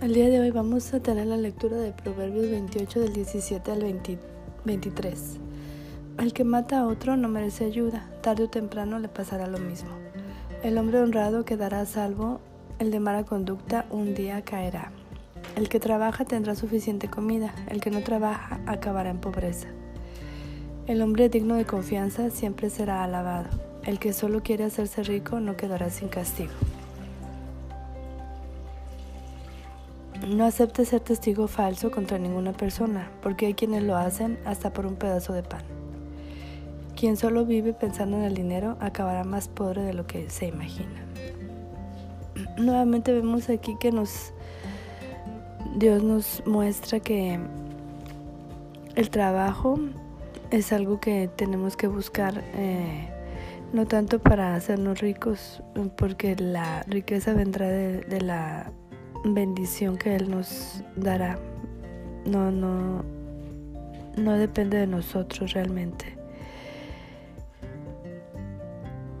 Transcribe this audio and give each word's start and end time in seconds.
El 0.00 0.14
día 0.14 0.28
de 0.28 0.38
hoy 0.38 0.52
vamos 0.52 0.94
a 0.94 1.00
tener 1.00 1.26
la 1.26 1.36
lectura 1.36 1.76
de 1.76 1.90
Proverbios 1.90 2.48
28 2.48 3.00
del 3.00 3.12
17 3.14 3.72
al 3.72 4.00
23. 4.64 5.38
El 6.20 6.32
que 6.32 6.44
mata 6.44 6.78
a 6.78 6.86
otro 6.86 7.16
no 7.16 7.28
merece 7.28 7.64
ayuda, 7.64 8.08
tarde 8.22 8.44
o 8.44 8.48
temprano 8.48 9.00
le 9.00 9.08
pasará 9.08 9.48
lo 9.48 9.58
mismo. 9.58 9.90
El 10.62 10.78
hombre 10.78 11.00
honrado 11.00 11.44
quedará 11.44 11.84
salvo, 11.84 12.38
el 12.78 12.92
de 12.92 13.00
mala 13.00 13.24
conducta 13.24 13.86
un 13.90 14.14
día 14.14 14.42
caerá. 14.42 14.92
El 15.56 15.68
que 15.68 15.80
trabaja 15.80 16.24
tendrá 16.24 16.54
suficiente 16.54 17.08
comida, 17.08 17.52
el 17.66 17.80
que 17.80 17.90
no 17.90 18.00
trabaja 18.04 18.60
acabará 18.66 19.10
en 19.10 19.18
pobreza. 19.18 19.66
El 20.86 21.02
hombre 21.02 21.28
digno 21.28 21.56
de 21.56 21.64
confianza 21.64 22.30
siempre 22.30 22.70
será 22.70 23.02
alabado, 23.02 23.48
el 23.82 23.98
que 23.98 24.12
solo 24.12 24.44
quiere 24.44 24.62
hacerse 24.62 25.02
rico 25.02 25.40
no 25.40 25.56
quedará 25.56 25.90
sin 25.90 26.06
castigo. 26.06 26.52
No 30.26 30.44
acepte 30.44 30.84
ser 30.84 31.00
testigo 31.00 31.46
falso 31.46 31.90
contra 31.90 32.18
ninguna 32.18 32.52
persona, 32.52 33.10
porque 33.22 33.46
hay 33.46 33.54
quienes 33.54 33.84
lo 33.84 33.96
hacen 33.96 34.38
hasta 34.44 34.72
por 34.72 34.84
un 34.84 34.96
pedazo 34.96 35.32
de 35.32 35.42
pan. 35.42 35.62
Quien 36.96 37.16
solo 37.16 37.46
vive 37.46 37.72
pensando 37.72 38.16
en 38.16 38.24
el 38.24 38.34
dinero 38.34 38.76
acabará 38.80 39.22
más 39.22 39.46
pobre 39.46 39.82
de 39.82 39.94
lo 39.94 40.06
que 40.06 40.28
se 40.28 40.46
imagina. 40.46 41.06
Nuevamente 42.58 43.12
vemos 43.12 43.48
aquí 43.48 43.76
que 43.78 43.92
Dios 45.76 46.02
nos 46.02 46.42
muestra 46.44 46.98
que 46.98 47.38
el 48.96 49.10
trabajo 49.10 49.78
es 50.50 50.72
algo 50.72 50.98
que 50.98 51.30
tenemos 51.36 51.76
que 51.76 51.86
buscar 51.86 52.42
eh, 52.54 53.08
no 53.72 53.86
tanto 53.86 54.18
para 54.18 54.56
hacernos 54.56 54.98
ricos, 54.98 55.62
porque 55.96 56.34
la 56.34 56.82
riqueza 56.88 57.34
vendrá 57.34 57.68
de 57.68 58.20
la 58.20 58.72
bendición 59.24 59.96
que 59.96 60.14
Él 60.16 60.30
nos 60.30 60.82
dará. 60.96 61.38
No, 62.24 62.50
no, 62.50 63.04
no 64.16 64.32
depende 64.32 64.78
de 64.78 64.86
nosotros 64.86 65.52
realmente. 65.52 66.16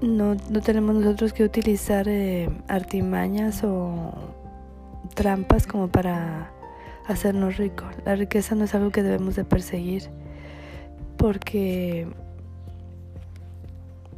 No, 0.00 0.34
no 0.50 0.60
tenemos 0.60 0.94
nosotros 0.94 1.32
que 1.32 1.44
utilizar 1.44 2.06
eh, 2.08 2.50
artimañas 2.68 3.64
o 3.64 4.12
trampas 5.14 5.66
como 5.66 5.88
para 5.88 6.52
hacernos 7.06 7.56
ricos. 7.56 7.88
La 8.04 8.14
riqueza 8.14 8.54
no 8.54 8.64
es 8.64 8.74
algo 8.74 8.90
que 8.90 9.02
debemos 9.02 9.36
de 9.36 9.44
perseguir 9.44 10.10
porque 11.16 12.06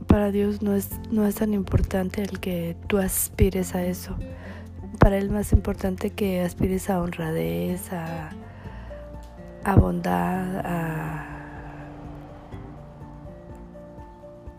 para 0.06 0.30
Dios 0.30 0.62
no 0.62 0.74
es, 0.74 0.90
no 1.10 1.26
es 1.26 1.36
tan 1.36 1.54
importante 1.54 2.22
el 2.22 2.40
que 2.40 2.76
tú 2.86 2.98
aspires 2.98 3.74
a 3.74 3.84
eso 3.84 4.16
para 4.98 5.18
él 5.18 5.30
más 5.30 5.52
importante 5.52 6.10
que 6.10 6.40
aspires 6.40 6.90
a 6.90 7.00
honradez, 7.00 7.92
a, 7.92 8.30
bondad, 9.76 10.60
a, 10.64 11.26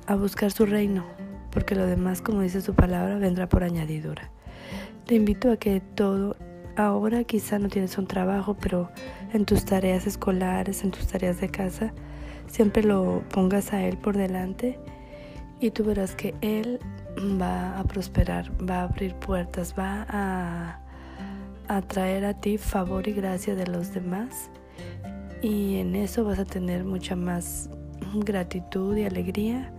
a 0.08 0.16
buscar 0.16 0.52
su 0.52 0.66
reino, 0.66 1.04
porque 1.52 1.76
lo 1.76 1.86
demás, 1.86 2.22
como 2.22 2.42
dice 2.42 2.62
su 2.62 2.76
palabra, 2.76 3.18
vendrá 3.18 3.50
por 3.50 3.64
añadidura. 3.64 4.30
Te 5.06 5.16
invito 5.16 5.52
a 5.52 5.58
que 5.58 5.82
todo, 5.82 6.36
ahora 6.76 7.24
quizá 7.24 7.58
no 7.60 7.70
tienes 7.70 7.98
un 7.98 8.06
trabajo, 8.06 8.56
pero 8.60 8.90
en 9.34 9.46
tus 9.46 9.66
tareas 9.66 10.06
escolares, 10.06 10.84
en 10.84 10.92
tus 10.92 11.08
tareas 11.08 11.42
de 11.42 11.50
casa, 11.50 11.94
siempre 12.48 12.84
lo 12.84 13.24
pongas 13.30 13.74
a 13.74 13.84
Él 13.84 13.98
por 13.98 14.18
delante 14.18 14.80
y 15.60 15.72
tú 15.72 15.84
verás 15.84 16.16
que 16.16 16.36
Él 16.42 16.80
va 17.42 17.80
a 17.80 17.84
prosperar, 17.84 18.52
va 18.68 18.82
a 18.82 18.84
abrir 18.84 19.16
puertas, 19.16 19.74
va 19.78 20.06
a, 20.10 20.80
a 21.68 21.82
traer 21.82 22.26
a 22.26 22.34
ti 22.34 22.58
favor 22.58 23.08
y 23.08 23.14
gracia 23.14 23.56
de 23.56 23.68
los 23.68 23.94
demás 23.94 24.50
y 25.42 25.78
en 25.78 25.96
eso 25.96 26.26
vas 26.26 26.40
a 26.40 26.46
tener 26.46 26.84
mucha 26.84 27.16
más 27.16 27.70
gratitud 28.14 28.98
y 28.98 29.06
alegría 29.06 29.72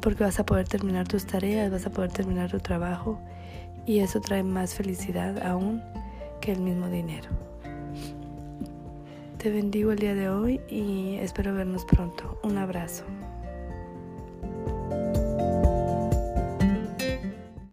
porque 0.00 0.24
vas 0.24 0.38
a 0.38 0.46
poder 0.46 0.68
terminar 0.68 1.08
tus 1.08 1.26
tareas, 1.26 1.70
vas 1.70 1.86
a 1.86 1.90
poder 1.90 2.12
terminar 2.12 2.50
tu 2.50 2.60
trabajo 2.60 3.18
y 3.86 3.98
eso 3.98 4.20
trae 4.20 4.42
más 4.42 4.74
felicidad 4.74 5.44
aún 5.44 5.82
que 6.40 6.52
el 6.52 6.60
mismo 6.60 6.88
dinero. 6.88 7.28
Te 9.38 9.50
bendigo 9.50 9.92
el 9.92 9.98
día 9.98 10.14
de 10.14 10.28
hoy 10.28 10.60
y 10.68 11.14
espero 11.16 11.54
vernos 11.54 11.84
pronto. 11.86 12.38
Un 12.42 12.58
abrazo. 12.58 13.04